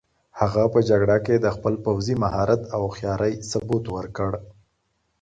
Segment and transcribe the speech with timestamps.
[0.39, 4.31] هغه په جګړه کې د خپل پوځي مهارت او هوښیارۍ ثبوت ورکړ.